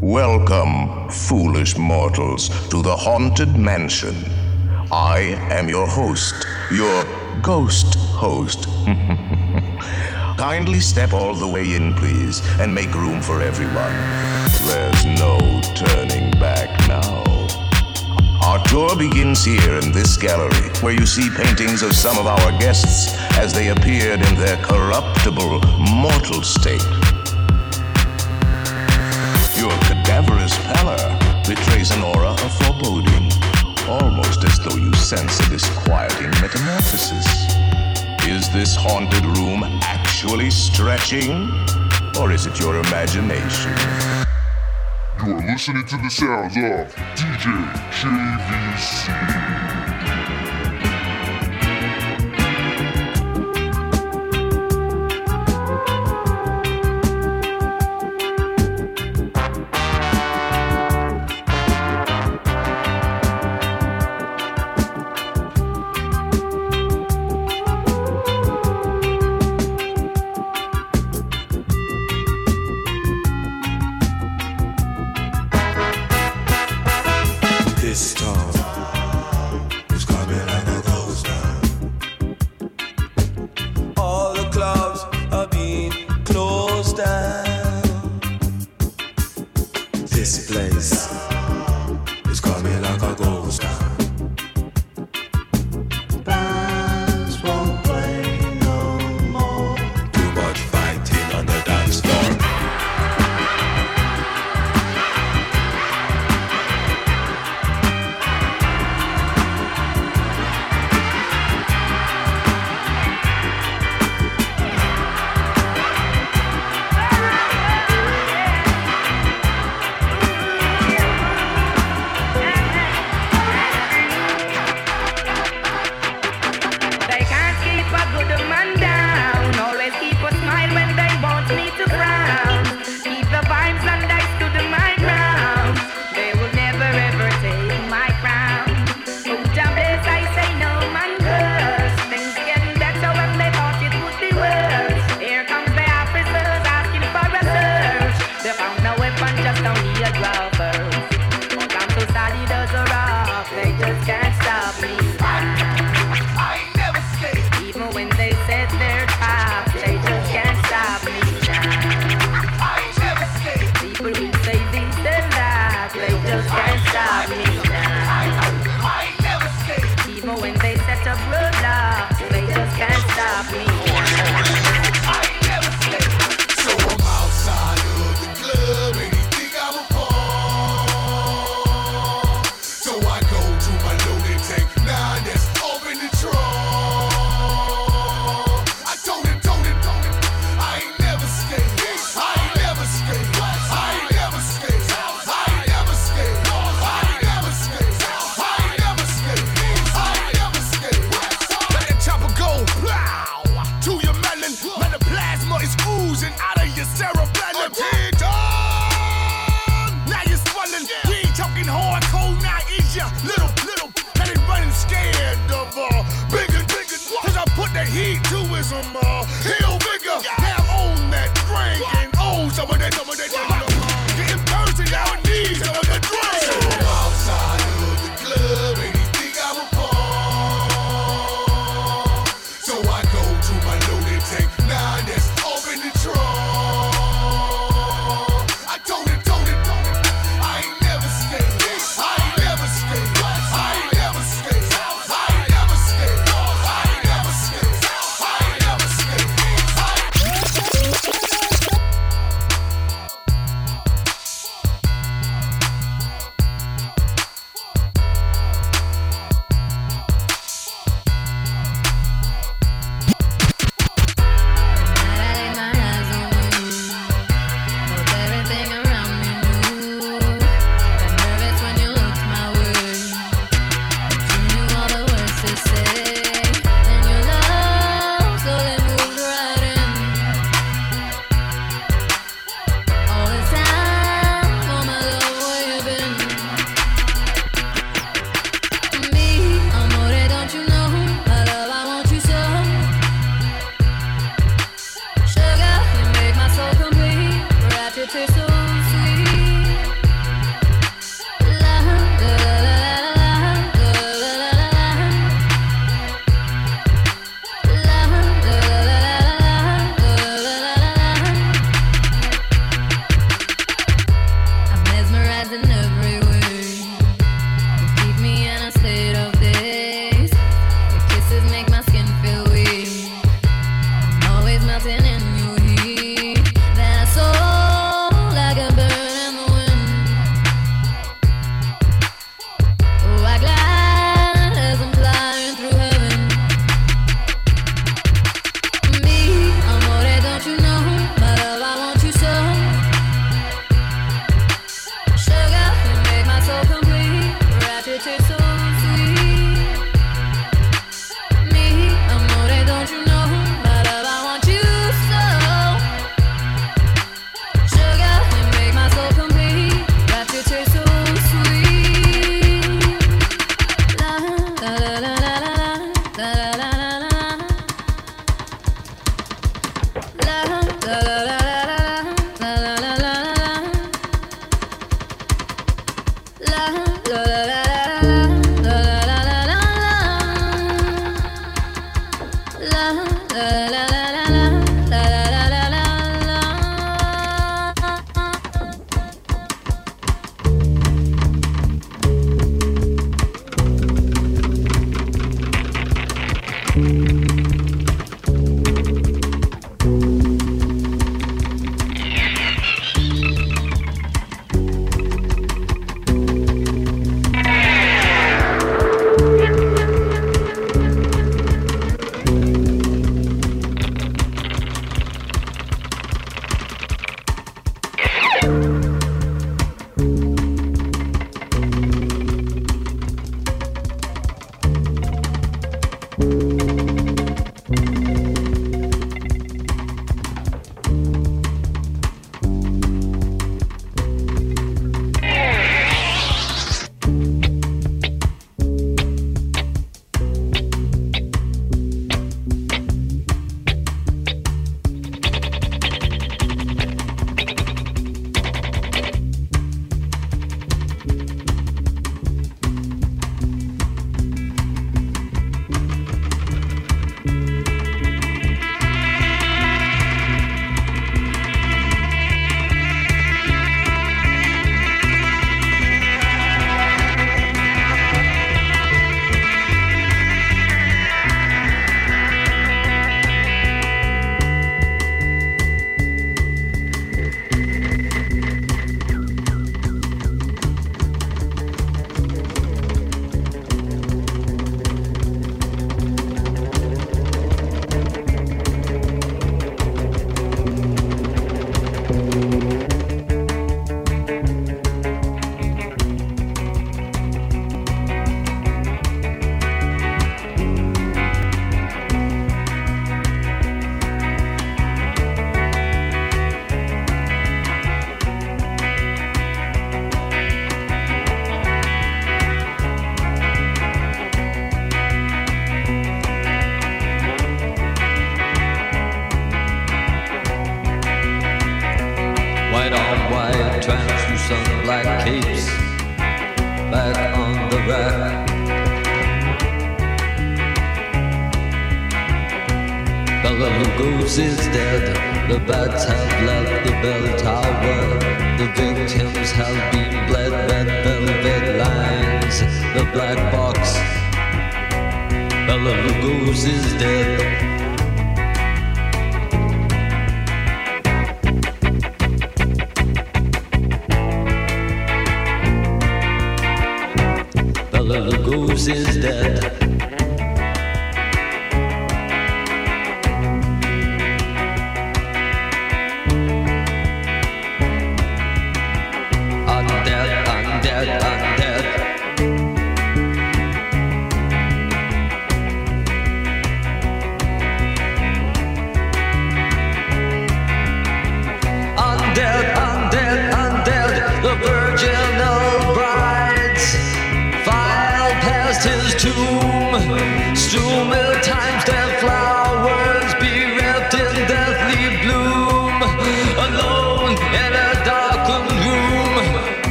Welcome, 0.00 1.08
foolish 1.08 1.78
mortals, 1.78 2.48
to 2.68 2.82
the 2.82 2.94
Haunted 2.94 3.56
Mansion. 3.56 4.16
I 4.90 5.36
am 5.50 5.68
your 5.68 5.86
host, 5.86 6.34
your 6.70 7.04
ghost 7.40 7.94
host. 7.94 8.66
Kindly 10.36 10.80
step 10.80 11.12
all 11.12 11.32
the 11.34 11.46
way 11.46 11.74
in, 11.76 11.94
please, 11.94 12.42
and 12.58 12.74
make 12.74 12.92
room 12.92 13.22
for 13.22 13.40
everyone. 13.40 13.94
There's 14.66 15.06
no 15.06 15.38
turning 15.76 16.32
back 16.32 16.68
now. 16.88 17.22
Our 18.44 18.62
tour 18.64 18.96
begins 18.96 19.44
here 19.44 19.78
in 19.78 19.92
this 19.92 20.16
gallery, 20.16 20.68
where 20.80 20.92
you 20.92 21.06
see 21.06 21.30
paintings 21.30 21.82
of 21.82 21.94
some 21.94 22.18
of 22.18 22.26
our 22.26 22.50
guests 22.58 23.14
as 23.38 23.54
they 23.54 23.68
appeared 23.68 24.20
in 24.20 24.34
their 24.34 24.56
corruptible, 24.56 25.60
mortal 25.78 26.42
state. 26.42 26.82
Cadaverous 30.14 30.56
pallor 30.58 31.18
betrays 31.42 31.90
an 31.90 32.04
aura 32.04 32.30
of 32.30 32.52
foreboding, 32.58 33.32
almost 33.88 34.44
as 34.44 34.60
though 34.60 34.76
you 34.76 34.94
sense 34.94 35.40
a 35.40 35.50
disquieting 35.50 36.30
metamorphosis. 36.40 37.26
Is 38.24 38.48
this 38.52 38.76
haunted 38.76 39.24
room 39.36 39.64
actually 39.82 40.52
stretching, 40.52 41.50
or 42.20 42.30
is 42.30 42.46
it 42.46 42.60
your 42.60 42.76
imagination? 42.76 43.72
You 45.26 45.34
are 45.34 45.46
listening 45.50 45.84
to 45.84 45.96
the 45.96 46.08
sounds 46.08 46.56
of 46.58 46.94
DJ 47.16 47.66
JVC. 47.90 49.73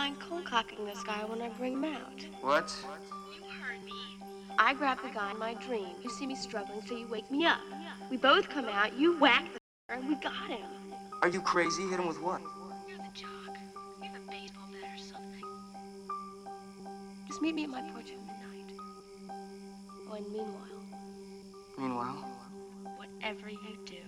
Mind 0.00 0.18
cold 0.18 0.46
cocking 0.46 0.82
this 0.86 1.02
guy 1.02 1.22
when 1.26 1.42
I 1.42 1.50
bring 1.50 1.74
him 1.74 1.84
out. 1.84 2.24
What? 2.40 2.74
You 3.36 3.44
heard 3.60 3.84
me. 3.84 3.92
I 4.58 4.72
grab 4.72 4.96
the 5.02 5.10
guy 5.10 5.30
in 5.30 5.38
my 5.38 5.52
dream. 5.66 5.88
You 6.02 6.08
see 6.08 6.26
me 6.26 6.34
struggling, 6.34 6.80
so 6.86 6.96
you 6.96 7.06
wake 7.08 7.30
me 7.30 7.44
up. 7.44 7.60
We 8.10 8.16
both 8.16 8.48
come 8.48 8.64
out, 8.64 8.96
you 8.96 9.18
whack 9.18 9.44
the 9.52 9.94
and 9.94 10.08
we 10.08 10.14
got 10.14 10.48
him. 10.48 10.64
Are 11.20 11.28
you 11.28 11.42
crazy? 11.42 11.82
Hit 11.82 12.00
him 12.00 12.06
with 12.08 12.18
what? 12.22 12.40
You're 12.88 12.96
the 12.96 13.12
jock. 13.12 13.54
You 14.02 14.08
have 14.08 14.16
a 14.16 14.30
baseball 14.30 14.68
bat 14.72 14.88
or 14.90 15.02
something. 15.02 15.44
Just 17.28 17.42
meet 17.42 17.54
me 17.54 17.64
at 17.64 17.68
my 17.68 17.82
porch 17.92 18.06
at 18.10 18.20
midnight. 18.20 18.72
Oh, 20.08 20.14
and 20.14 20.26
meanwhile, 20.32 20.82
Meanwhile? 21.76 22.24
whatever 22.96 23.50
you 23.50 23.76
do, 23.84 24.00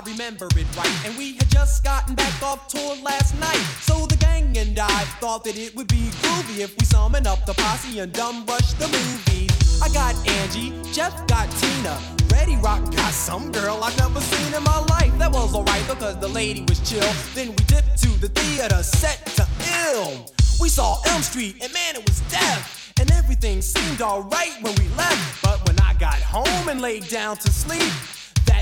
I 0.00 0.02
remember 0.04 0.46
it 0.56 0.66
right. 0.78 1.06
And 1.06 1.14
we 1.18 1.34
had 1.34 1.50
just 1.50 1.84
gotten 1.84 2.14
back 2.14 2.42
off 2.42 2.68
tour 2.68 2.96
last 3.02 3.38
night. 3.38 3.62
So 3.82 4.06
the 4.06 4.16
gang 4.16 4.56
and 4.56 4.78
I 4.78 5.04
thought 5.20 5.44
that 5.44 5.58
it 5.58 5.76
would 5.76 5.88
be 5.88 6.08
groovy 6.22 6.60
if 6.60 6.74
we 6.78 6.86
summoned 6.86 7.26
up 7.26 7.44
the 7.44 7.52
posse 7.52 7.98
and 7.98 8.10
dumb 8.10 8.46
rush 8.46 8.72
the 8.74 8.86
movies. 8.86 9.82
I 9.82 9.90
got 9.90 10.14
Angie, 10.26 10.72
Jeff 10.90 11.26
got 11.26 11.50
Tina. 11.50 12.00
Ready 12.32 12.56
Rock 12.56 12.80
got 12.96 13.12
some 13.12 13.52
girl 13.52 13.84
I've 13.84 13.96
never 13.98 14.22
seen 14.22 14.54
in 14.54 14.62
my 14.62 14.78
life. 14.86 15.12
That 15.18 15.32
was 15.32 15.54
alright 15.54 15.86
because 15.86 16.18
the 16.18 16.28
lady 16.28 16.64
was 16.66 16.80
chill. 16.88 17.12
Then 17.34 17.48
we 17.48 17.62
dipped 17.64 18.00
to 18.00 18.08
the 18.20 18.30
theater 18.30 18.82
set 18.82 19.26
to 19.36 19.46
ill. 19.84 20.32
We 20.62 20.70
saw 20.70 20.96
Elm 21.08 21.20
Street 21.20 21.56
and 21.62 21.70
man, 21.74 21.96
it 21.96 22.08
was 22.08 22.20
death. 22.30 22.94
And 22.98 23.10
everything 23.10 23.60
seemed 23.60 24.00
alright 24.00 24.62
when 24.62 24.74
we 24.76 24.88
left. 24.96 25.42
But 25.42 25.66
when 25.68 25.78
I 25.80 25.92
got 26.00 26.22
home 26.22 26.70
and 26.70 26.80
laid 26.80 27.06
down 27.08 27.36
to 27.36 27.50
sleep, 27.50 27.92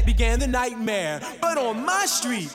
began 0.09 0.39
the 0.39 0.47
nightmare. 0.47 1.21
But 1.39 1.59
on 1.59 1.85
my 1.85 2.07
street, 2.07 2.51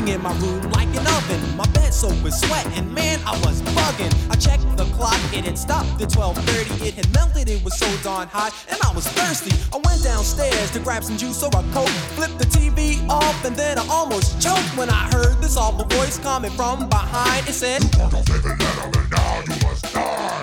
burning 0.00 0.14
in 0.14 0.22
my 0.22 0.32
room 0.38 0.70
like 0.72 0.88
an 0.88 1.06
oven. 1.06 1.56
My 1.56 1.66
bed 1.72 1.92
soaked 1.92 2.22
with 2.22 2.34
sweat, 2.34 2.66
and 2.76 2.92
man, 2.92 3.20
I 3.26 3.32
was 3.44 3.62
bugging. 3.62 4.12
I 4.30 4.36
checked 4.36 4.64
the 4.76 4.84
clock, 4.96 5.18
it 5.32 5.44
had 5.44 5.58
stopped 5.58 6.00
at 6.00 6.10
12:30. 6.10 6.86
It 6.86 6.94
had 6.94 7.12
melted, 7.14 7.48
it 7.48 7.62
was 7.64 7.76
so 7.76 7.86
darn 8.02 8.28
hot, 8.28 8.52
and 8.68 8.78
I 8.82 8.92
was 8.94 9.06
thirsty. 9.08 9.52
I 9.72 9.78
went 9.84 10.02
downstairs 10.02 10.70
to 10.72 10.78
grab 10.80 11.04
some 11.04 11.16
juice 11.16 11.42
or 11.42 11.48
a 11.48 11.62
coke, 11.72 11.88
flipped 12.16 12.38
the 12.38 12.46
TV 12.46 13.00
off, 13.08 13.44
and 13.44 13.56
then 13.56 13.78
I 13.78 13.86
almost 13.88 14.40
choked 14.40 14.76
when 14.76 14.90
I 14.90 15.08
heard 15.12 15.40
this 15.40 15.56
awful 15.56 15.86
voice 15.96 16.18
coming 16.18 16.52
from 16.52 16.88
behind. 16.88 17.48
It 17.48 17.54
said, 17.54 17.82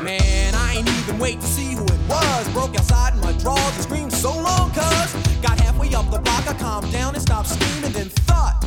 Man, 0.04 0.56
I 0.56 0.76
ain't 0.78 0.90
even 1.00 1.20
wait 1.20 1.42
to 1.42 1.48
see 1.48 1.74
who 1.74 1.84
it 1.84 2.02
was. 2.08 2.48
Broke 2.50 2.76
outside 2.78 3.14
in 3.14 3.22
my 3.22 3.34
drawers 3.34 3.76
and 3.76 3.84
screamed 3.84 4.14
so 4.14 4.32
long, 4.36 4.72
cuz. 4.72 5.10
Got 5.42 5.60
halfway 5.60 5.94
up 5.94 6.10
the 6.12 6.20
block, 6.20 6.48
I 6.48 6.54
calmed 6.54 6.92
down 6.92 7.16
and 7.16 7.22
stopped 7.22 7.50
screaming, 7.50 7.94
then 7.94 8.10
thought, 8.28 8.58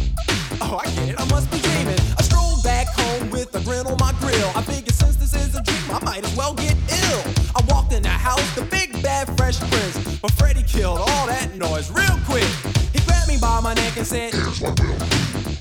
Oh, 0.62 0.78
I 0.82 0.84
get 0.94 1.08
it, 1.10 1.20
I 1.20 1.24
must 1.30 1.50
be 1.50 1.58
dreaming. 1.60 1.98
I 2.18 2.22
stroll 2.22 2.60
back 2.62 2.86
home 2.88 3.30
with 3.30 3.54
a 3.54 3.60
grin 3.64 3.86
on 3.86 3.96
my 3.98 4.12
grill. 4.20 4.50
I 4.54 4.62
figured 4.62 4.94
since 4.94 5.16
this 5.16 5.34
is 5.34 5.54
a 5.56 5.62
dream, 5.62 5.90
I 5.90 6.04
might 6.04 6.24
as 6.24 6.36
well 6.36 6.54
get 6.54 6.76
ill. 6.88 7.20
I 7.56 7.64
walked 7.68 7.92
in 7.92 8.02
the 8.02 8.08
house, 8.08 8.54
the 8.54 8.62
big 8.62 9.02
bad 9.02 9.26
fresh 9.36 9.58
prince. 9.58 10.18
But 10.20 10.32
Freddy 10.32 10.62
killed 10.62 10.98
all 10.98 11.26
that 11.26 11.56
noise 11.56 11.90
real 11.90 12.18
quick. 12.26 12.48
He 12.92 13.00
grabbed 13.06 13.28
me 13.28 13.38
by 13.40 13.60
my 13.60 13.74
neck 13.74 13.96
and 13.96 14.06
said, 14.06 14.32
Here's 14.34 14.60
what 14.60 14.78
we'll 14.78 14.98
do. 14.98 15.04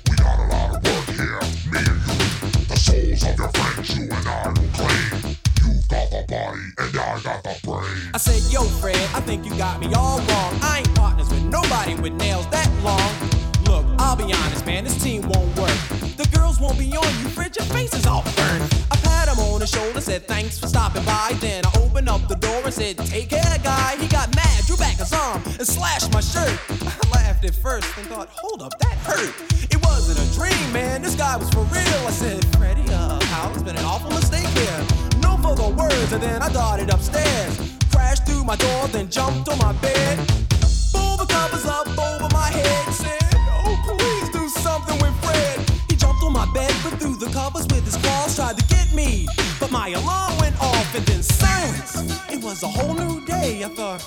We 0.10 0.16
got 0.18 0.38
a 0.40 0.48
lot 0.52 0.76
of 0.76 0.84
work 0.84 1.06
here, 1.16 1.40
me 1.72 1.80
and 1.80 2.00
you. 2.06 2.66
The 2.68 2.76
souls 2.76 3.24
of 3.24 3.38
your 3.40 3.50
friends 3.56 3.96
you 3.96 4.04
and 4.04 4.28
I 4.28 4.48
will 4.48 4.70
claim. 4.76 5.36
You've 5.64 5.88
got 5.88 6.12
the 6.12 6.26
body 6.28 6.60
and 6.78 6.98
I 7.00 7.20
got 7.24 7.44
the 7.44 7.56
brain. 7.64 8.12
I 8.14 8.18
said, 8.18 8.42
Yo, 8.52 8.64
Fred, 8.64 9.00
I 9.16 9.22
think 9.22 9.46
you 9.46 9.56
got 9.58 9.80
me 9.80 9.94
all 9.94 10.20
wrong. 10.20 10.60
I 10.62 10.80
ain't 10.80 10.96
partners 10.96 11.30
with 11.30 11.44
nobody 11.44 11.96
with 11.96 12.14
nails 12.14 12.48
that 12.50 12.70
long. 12.84 13.49
Look, 13.70 13.86
I'll 14.00 14.16
be 14.16 14.24
honest, 14.34 14.66
man, 14.66 14.84
this 14.84 14.98
team 15.02 15.22
won't 15.22 15.56
work. 15.56 15.80
The 16.18 16.28
girls 16.34 16.60
won't 16.60 16.80
be 16.80 16.90
on 16.98 17.06
you, 17.22 17.30
Fred, 17.30 17.56
your 17.56 17.66
face 17.68 17.94
is 17.94 18.08
all 18.08 18.24
burned. 18.36 18.64
I 18.90 18.96
pat 19.06 19.28
him 19.28 19.38
on 19.38 19.60
the 19.60 19.68
shoulder, 19.68 20.02
said 20.02 20.28
thanks 20.28 20.58
for 20.58 20.66
stopping 20.66 21.06
by. 21.06 21.38
Then 21.40 21.64
I 21.64 21.72
opened 21.78 22.10
up 22.10 22.28
the 22.28 22.36
door 22.36 22.62
and 22.66 22.74
said, 22.74 22.98
Take 22.98 23.30
care, 23.30 23.58
guy. 23.64 23.96
He 24.00 24.08
got 24.08 24.36
mad, 24.36 24.66
drew 24.66 24.76
back 24.76 24.98
his 24.98 25.14
arm, 25.14 25.44
and 25.46 25.68
slashed 25.68 26.12
my 26.12 26.20
shirt. 26.20 26.58
I 26.82 26.98
laughed 27.14 27.46
at 27.46 27.54
first 27.54 27.96
and 27.96 28.08
thought, 28.08 28.30
Hold 28.42 28.64
up, 28.64 28.74
that 28.80 28.98
hurt. 29.06 29.36
It 29.70 29.78
wasn't 29.86 30.18
a 30.18 30.28
dream, 30.34 30.74
man, 30.74 31.04
this 31.04 31.14
guy 31.14 31.38
was 31.38 31.50
for 31.52 31.64
real. 31.70 32.02
I 32.10 32.12
said, 32.12 32.44
Freddy, 32.58 32.86
uh, 32.90 33.24
Hal, 33.26 33.54
it's 33.54 33.62
been 33.62 33.76
an 33.76 33.86
awful 33.86 34.10
mistake 34.10 34.50
here. 34.58 34.82
No 35.22 35.38
further 35.38 35.70
words, 35.70 36.12
and 36.12 36.24
then 36.24 36.42
I 36.42 36.50
darted 36.50 36.90
upstairs. 36.90 37.78
Crashed 37.92 38.26
through 38.26 38.46
my 38.46 38.56
door, 38.56 38.88
then 38.88 39.12
jumped 39.12 39.48
on 39.48 39.60
my 39.60 39.74
bed. 39.74 40.18
Pulled 40.92 41.20
the 41.20 41.28
covers 41.30 41.68
up 41.68 41.88
over 41.88 42.28
my 42.34 42.50
head. 42.50 42.94
Said, 42.94 43.19
bed, 46.60 46.76
but 46.84 46.94
through 47.00 47.16
the 47.16 47.32
covers 47.32 47.66
with 47.72 47.86
his 47.86 47.98
claws, 47.98 48.36
tried 48.36 48.58
to 48.58 48.66
get 48.76 48.94
me. 48.94 49.28
But 49.60 49.72
my 49.72 49.90
alarm 49.90 50.38
went 50.40 50.56
off, 50.62 50.96
and 50.96 51.06
then 51.06 51.24
silence. 51.24 51.92
It 52.30 52.42
was 52.44 52.64
a 52.64 52.68
whole 52.68 52.94
new 52.94 53.26
day. 53.26 53.64
I 53.64 53.70
thought, 53.70 54.02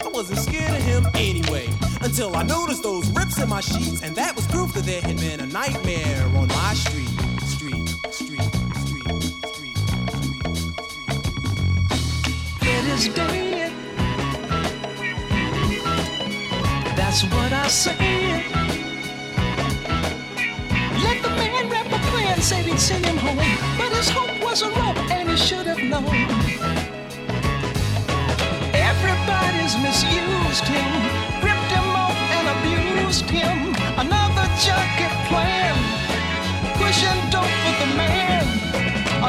I 0.06 0.08
wasn't 0.08 0.40
scared 0.40 0.74
of 0.78 0.82
him 0.82 1.06
anyway. 1.14 1.68
Until 2.00 2.34
I 2.34 2.42
noticed 2.42 2.82
those 2.82 3.08
rips 3.18 3.38
in 3.42 3.48
my 3.48 3.60
sheets, 3.60 4.02
and 4.02 4.14
that 4.16 4.34
was 4.36 4.46
proof 4.46 4.74
that 4.74 4.84
there 4.84 5.02
had 5.02 5.18
been 5.18 5.40
a 5.40 5.46
nightmare 5.46 6.22
on 6.40 6.48
my 6.48 6.72
street. 6.74 7.14
Street, 7.54 7.88
street, 8.18 8.50
street, 8.82 9.22
street, 9.54 9.78
street, 10.18 10.48
street. 10.92 11.18
It 12.74 12.84
is 12.94 13.08
dead. 13.14 13.72
That's 16.96 17.22
what 17.24 17.52
I 17.52 17.68
said. 17.68 18.81
A 22.32 22.34
plan, 22.34 22.42
said 22.42 22.64
he'd 22.64 22.78
send 22.78 23.04
him 23.04 23.16
home. 23.16 23.36
But 23.78 23.92
his 23.92 24.08
hope 24.08 24.42
wasn't 24.42 24.76
right, 24.76 24.96
and 25.10 25.28
he 25.28 25.36
should 25.36 25.66
have 25.66 25.78
known. 25.78 26.04
Everybody's 28.74 29.76
misused 29.76 30.64
him, 30.64 30.90
ripped 31.42 31.72
him 31.76 31.88
off 32.04 32.16
and 32.36 32.46
abused 32.54 33.28
him. 33.28 33.74
Another 33.98 34.46
junket 34.64 35.14
plan, 35.28 35.76
pushing 36.78 37.20
dope 37.30 37.56
for 37.64 37.74
the 37.82 37.90
man. 37.96 38.44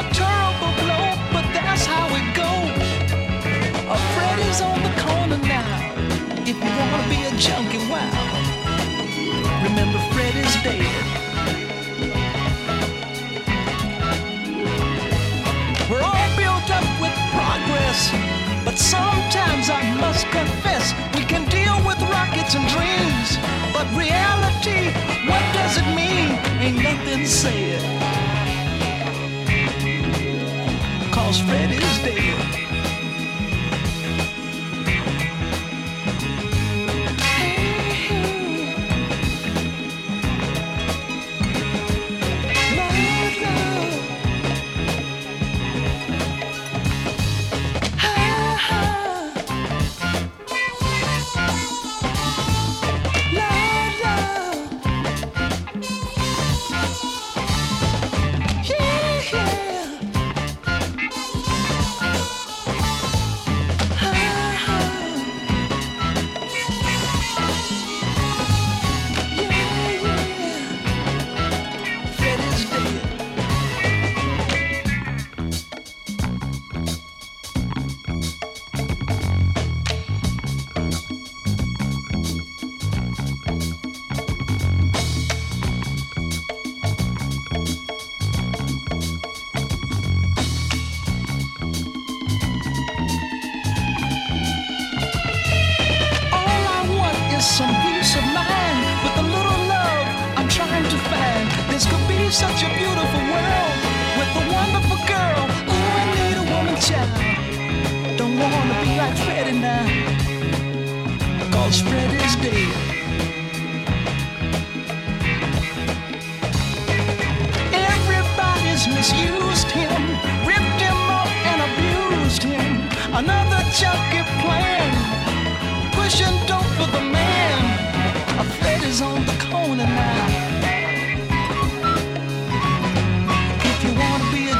A 0.00 0.02
terrible 0.12 0.72
blow, 0.82 1.06
but 1.32 1.46
that's 1.52 1.86
how 1.86 2.06
it 2.20 2.26
goes. 2.34 2.88
A 3.94 3.96
Freddy's 4.14 4.60
on 4.60 4.78
the 4.82 4.92
corner 5.02 5.38
now. 5.38 5.92
If 6.46 6.56
you 6.56 6.72
wanna 6.78 7.08
be 7.08 7.20
a 7.24 7.32
junkie, 7.36 7.84
wow. 7.90 8.42
Remember 9.62 9.98
Freddy's 10.12 10.56
dead. 10.62 11.33
But 18.64 18.78
sometimes 18.78 19.70
I 19.70 19.82
must 20.00 20.26
confess, 20.26 20.92
we 21.14 21.24
can 21.24 21.44
deal 21.48 21.76
with 21.86 22.00
rockets 22.10 22.54
and 22.54 22.66
dreams. 22.68 23.38
But 23.72 23.86
reality, 23.94 24.90
what 25.28 25.44
does 25.52 25.78
it 25.78 25.88
mean? 25.94 26.28
Ain't 26.60 26.82
nothing 26.82 27.26
said. 27.26 27.82
Cause 31.12 31.40
Fred 31.40 31.70
is 31.70 31.98
dead. 32.02 32.73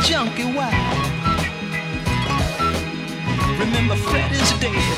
junkie 0.07 0.45
wife. 0.45 0.75
Remember, 3.59 3.97
Fred 3.97 4.31
day. 4.61 4.94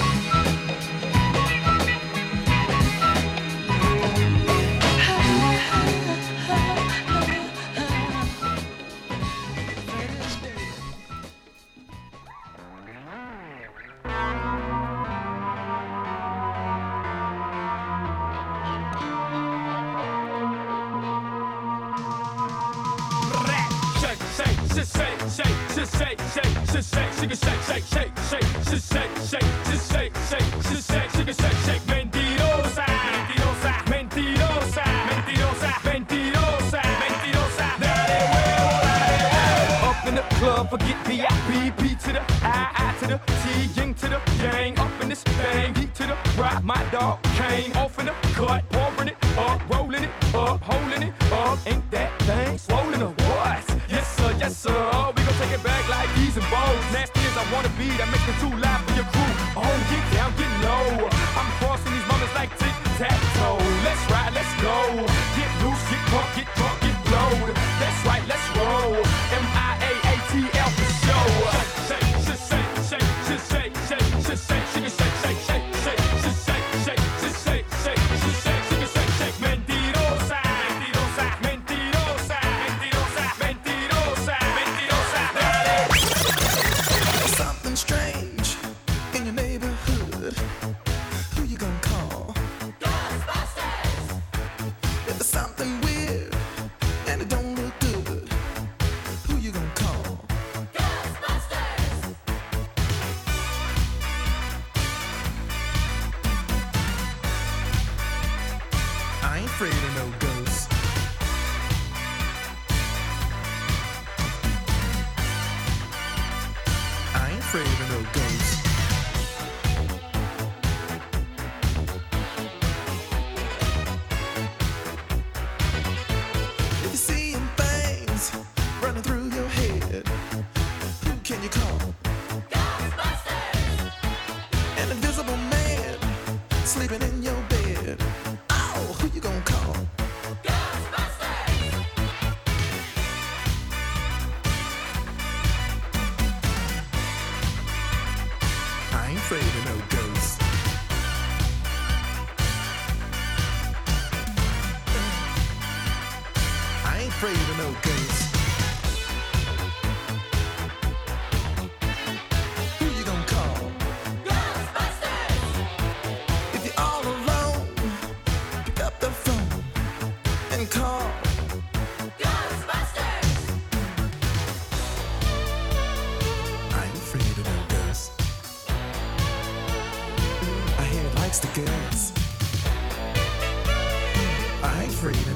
freedom. 185.13 185.36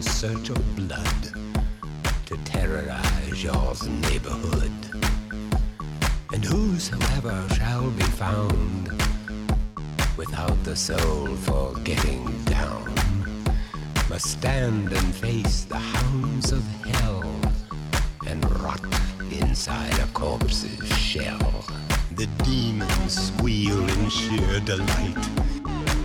Search 0.00 0.50
of 0.50 0.76
blood 0.76 1.22
to 2.26 2.36
terrorize 2.44 3.42
your 3.42 3.74
neighborhood. 4.02 4.70
And 6.32 6.44
whosoever 6.44 7.48
shall 7.54 7.90
be 7.90 8.04
found 8.04 8.92
without 10.16 10.62
the 10.62 10.76
soul 10.76 11.26
for 11.46 11.74
getting 11.80 12.24
down 12.44 12.94
must 14.08 14.30
stand 14.30 14.92
and 14.92 15.14
face 15.16 15.64
the 15.64 15.78
hounds 15.78 16.52
of 16.52 16.62
hell 16.84 17.24
and 18.28 18.38
rot 18.60 18.84
inside 19.32 19.98
a 19.98 20.06
corpse's 20.12 20.88
shell. 20.96 21.64
The 22.12 22.26
demons 22.44 23.14
squeal 23.28 23.82
in 23.88 24.08
sheer 24.10 24.60
delight. 24.60 25.26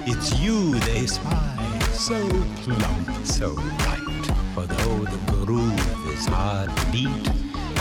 It's 0.08 0.40
you 0.40 0.80
they 0.80 1.06
spy, 1.06 1.80
so 1.92 2.18
plump, 2.64 3.10
so 3.28 3.54
right. 3.54 4.26
For 4.56 4.66
though 4.66 5.06
the 5.06 5.32
groove 5.32 6.14
is 6.14 6.26
hard 6.26 6.76
to 6.76 6.86
beat, 6.92 7.26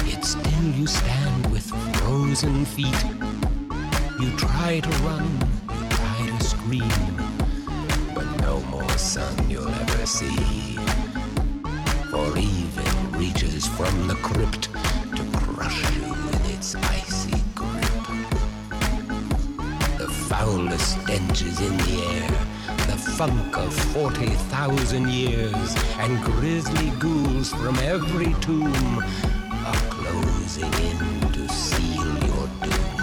yet 0.04 0.24
still 0.24 0.64
you 0.74 0.86
stand 0.86 1.46
with 1.50 1.64
frozen 1.96 2.64
feet. 2.64 3.04
You 4.20 4.30
try 4.36 4.80
to 4.80 4.88
run, 5.04 5.26
you 5.72 5.88
try 5.88 6.36
to 6.36 6.44
scream, 6.44 6.90
but 8.14 8.26
no 8.42 8.60
more 8.72 8.98
sun 8.98 9.48
you'll 9.48 9.68
ever 9.68 10.06
see. 10.06 10.76
For 12.10 12.36
evil 12.36 13.18
reaches 13.18 13.66
from 13.66 14.08
the 14.08 14.16
crypt 14.16 14.64
to 15.16 15.22
crush 15.38 15.80
you 15.96 16.08
with 16.10 16.54
its 16.54 16.74
icy 16.74 17.42
grip. 17.54 18.04
The 19.98 20.08
foulest 20.28 21.00
stench 21.02 21.42
is 21.42 21.60
in 21.60 21.76
the 21.78 22.02
air, 22.02 22.55
funk 23.16 23.56
of 23.56 23.72
40,000 23.94 25.08
years, 25.08 25.74
and 25.98 26.22
grisly 26.22 26.90
ghouls 26.98 27.50
from 27.50 27.78
every 27.78 28.34
tomb 28.42 28.98
are 29.64 29.82
closing 29.88 30.70
in 30.84 31.32
to 31.32 31.48
seal 31.48 32.12
your 32.28 32.46
doom. 32.60 33.00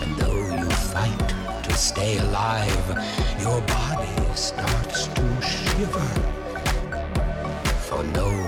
And 0.00 0.16
though 0.16 0.46
you 0.58 0.70
fight 0.70 1.34
to 1.64 1.72
stay 1.72 2.18
alive, 2.18 2.88
your 3.40 3.60
body 3.62 4.34
starts 4.36 5.08
to 5.08 5.42
shiver. 5.42 6.10
For 7.88 8.04
no 8.04 8.47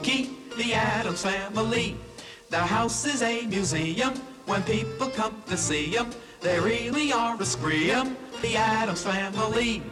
ooky, 0.00 0.30
the 0.56 0.74
Addams 0.74 1.22
family. 1.22 1.96
The 2.48 2.58
house 2.58 3.04
is 3.04 3.22
a 3.22 3.46
museum. 3.46 4.14
When 4.46 4.62
people 4.62 5.08
come 5.08 5.42
to 5.46 5.56
see 5.56 5.94
them, 5.94 6.10
they 6.40 6.58
really 6.58 7.12
are 7.12 7.40
a 7.40 7.44
scream. 7.44 8.16
The 8.42 8.56
Addams 8.56 9.04
family. 9.04 9.82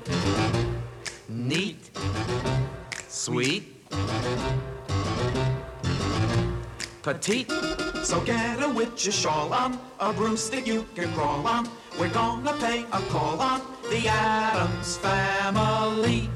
Neat, 1.29 1.91
sweet, 3.09 3.65
petite. 7.03 7.53
So 8.03 8.21
get 8.23 8.63
a 8.63 8.69
witch's 8.69 9.15
shawl 9.15 9.53
on, 9.53 9.79
a 10.01 10.13
broomstick 10.13 10.67
you 10.67 10.87
can 10.95 11.13
crawl 11.13 11.47
on. 11.47 11.69
We're 11.99 12.09
gonna 12.09 12.55
pay 12.55 12.85
a 12.85 13.01
call 13.13 13.41
on 13.41 13.61
the 13.91 14.09
Addams 14.09 14.97
family. 14.97 16.31